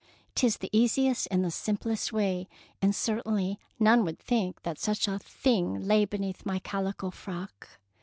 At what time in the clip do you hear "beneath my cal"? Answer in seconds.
6.05-6.91